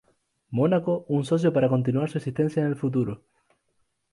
Mónaco 0.57 0.93
un 1.15 1.25
socio 1.25 1.53
para 1.53 1.69
continuar 1.69 2.09
su 2.09 2.17
existencia 2.17 2.61
en 2.63 2.69
el 2.69 2.75
futuro. 2.75 3.23